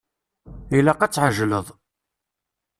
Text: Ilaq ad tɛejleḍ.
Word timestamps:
Ilaq 0.77 1.01
ad 1.01 1.11
tɛejleḍ. 1.11 1.67